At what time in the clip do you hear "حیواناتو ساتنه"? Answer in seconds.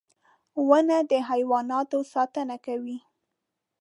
1.29-2.55